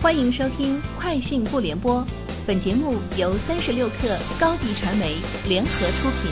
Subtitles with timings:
[0.00, 2.00] 欢迎收听《快讯不联播》，
[2.46, 5.16] 本节目由三十六克高低传媒
[5.48, 6.30] 联合出品。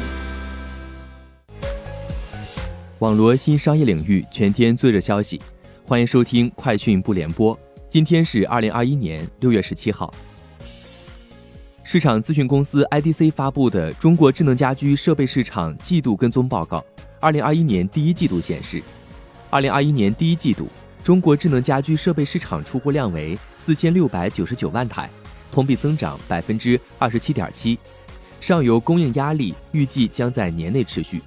[3.01, 5.41] 网罗新商业领域全天最热消息，
[5.85, 7.57] 欢迎收听《快讯不联播》。
[7.89, 10.15] 今天是二零二一年六月十七号。
[11.83, 16.79] 市场咨询公司 IDC 发布的《中国智能家居设备市场季度跟踪报告》，
[17.19, 18.81] 二零二一年第一季度显示，
[19.51, 20.69] 二零二一年第一季度。
[21.07, 25.09] 中国智能家居设备市场出货量为四千六百九十九万台，
[25.53, 27.79] 同比增长百分之二十七点七。
[28.41, 31.23] 上游供应压力预计将在年内持续。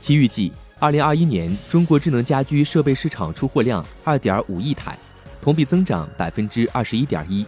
[0.00, 4.96] 其预计，二零二一年中国智能家居设备市场出货量二点五亿台，
[5.42, 7.44] 同比增长百分之二十一点一。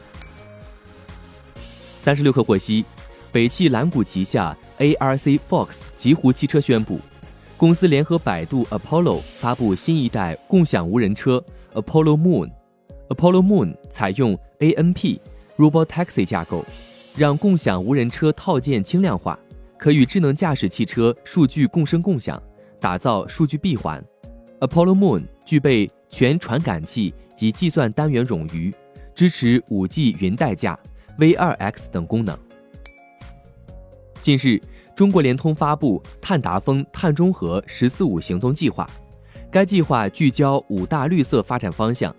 [1.96, 2.84] 三十六氪获悉，
[3.30, 7.00] 北汽蓝谷旗下 ARC Fox 极狐汽车宣布，
[7.56, 11.40] 公司联合百度 Apollo 发布新一代共享无人车。
[11.78, 15.20] Apollo Moon，Apollo Moon 采用 ANP
[15.56, 16.64] Robotaxi 架构，
[17.16, 19.38] 让共享无人车套件轻量化，
[19.78, 22.42] 可与智能驾驶汽车数据共生共享，
[22.80, 24.04] 打造数据闭环。
[24.58, 28.74] Apollo Moon 具备全传感器及计算单元冗余，
[29.14, 30.76] 支持 5G 云代驾、
[31.16, 32.36] V2X 等功能。
[34.20, 34.60] 近日，
[34.96, 38.84] 中国联通发布碳达峰、碳中和“十四五”行动计划。
[39.50, 42.14] 该计划聚焦五大绿色发展方向：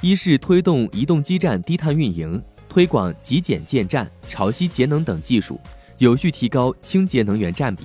[0.00, 5.60] 一是推动移动基站低碳运营，推广极简建站、潮汐节能等技术，
[5.98, 7.84] 有序提高清洁能源占比；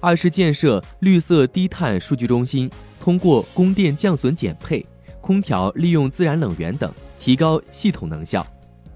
[0.00, 2.70] 二是建设绿色低碳数据中心，
[3.02, 4.84] 通过供电降损减配、
[5.22, 8.42] 空调利用自然冷源等，提高系统能效；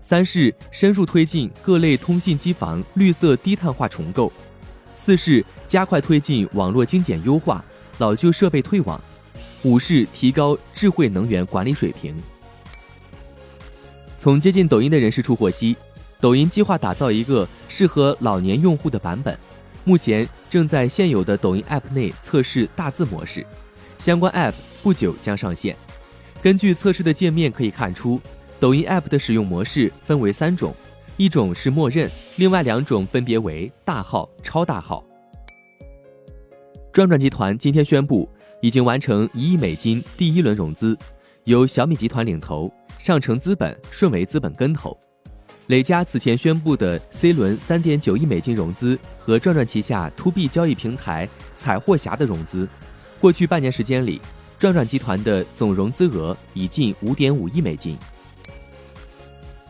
[0.03, 4.31] 三是深入推进各类通信机房绿色低碳化重构；
[4.95, 7.65] 四是加快推进网络精简优化，
[7.97, 9.01] 老旧设备退网。
[9.65, 12.15] 五是提高智慧能源管理水平。
[14.19, 15.75] 从接近抖音的人士处获悉，
[16.21, 19.39] 抖音计划打造一个适合老年用户的版本，
[19.85, 23.45] 目前正在现有的抖音 App 内测试大字模式，
[23.99, 25.75] 相关 App 不久将上线。
[26.43, 28.21] 根据测试的界面可以看出，
[28.61, 30.75] 抖音 App 的使用模式分为三种，
[31.17, 35.03] 一种是默认，另外两种分别为大号、超大号。
[36.93, 38.29] 转转集团今天宣布。
[38.65, 40.97] 已经完成一亿美金第一轮融资，
[41.45, 44.99] 由小米集团领投，上城资本、顺为资本跟投。
[45.67, 52.67] 磊家此前宣布的 C 轮三点九亿美金融资和转转旗下 To B 交易平台彩货侠的融资，
[53.21, 54.19] 过去半年时间里，
[54.59, 57.99] 转转集团的总融资额已近五点五亿美金。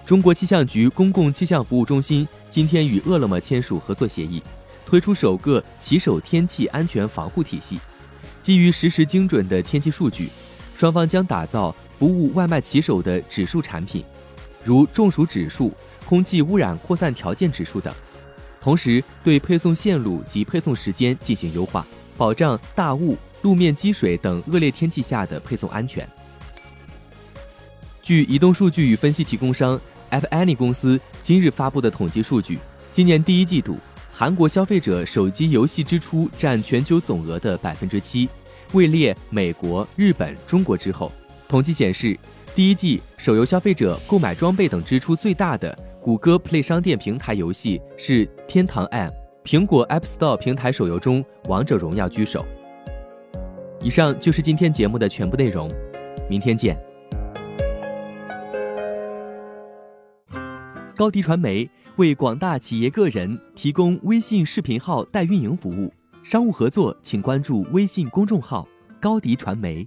[0.06, 4.40] 中国气象局公共气象服务中心今天与饿了么签署合作协议，
[4.86, 7.76] 推出首个骑手天气安全防护体系。
[8.44, 10.28] 基于实时精准的天气数据，
[10.76, 14.04] 双方将打造服务外卖骑手的指数产品，
[14.62, 15.72] 如中暑指数、
[16.04, 17.90] 空气污染扩散条件指数等。
[18.60, 21.86] 同时，对配送线路及配送时间进行优化，
[22.18, 26.06] 保障大雾、路面积水等恶劣天气下的配送安全。
[28.02, 32.58] 据移动数据与分析提供商 App Annie 公司今日发布的统计数据，
[32.92, 33.78] 今年第一季度。
[34.16, 38.28] 韩国消费者手机游戏支出占全球总额的百分之七，
[38.72, 41.10] 位列美国、日本、中国之后。
[41.48, 42.16] 统计显示，
[42.54, 49.10] 第一季手游消费者购买装备等支出最大的谷歌 Play 商店平台游戏是《天堂 M》，
[49.42, 52.46] 苹果 App Store 平台手游中《王者荣耀》居首。
[53.82, 55.68] 以上就是今天节目的全部内容，
[56.30, 56.78] 明天见。
[60.94, 61.68] 高迪传媒。
[61.96, 65.92] 为广大企业个人提供微信视频号代运营服务，
[66.24, 68.66] 商务合作请关注微信公众号
[69.00, 69.86] “高迪传媒”。